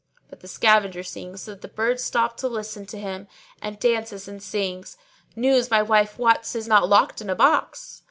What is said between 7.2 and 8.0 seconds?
in a box!'